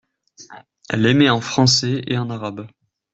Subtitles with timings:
[0.89, 2.65] Elle émet en français et en arabe.